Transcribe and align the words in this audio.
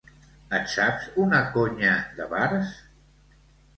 Et 0.59 0.69
saps 0.75 1.05
una 1.25 1.43
conya 1.57 1.93
de 2.21 2.29
bars? 2.33 2.77